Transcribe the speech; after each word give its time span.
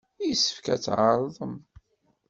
Yessefk 0.27 0.65
ad 0.73 0.79
tɛerḍem! 0.83 1.55